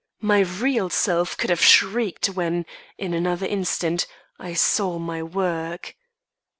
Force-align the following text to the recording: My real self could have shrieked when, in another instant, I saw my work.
My 0.23 0.39
real 0.39 0.89
self 0.89 1.37
could 1.37 1.51
have 1.51 1.61
shrieked 1.61 2.25
when, 2.29 2.65
in 2.97 3.13
another 3.13 3.45
instant, 3.45 4.07
I 4.39 4.55
saw 4.55 4.97
my 4.97 5.21
work. 5.21 5.95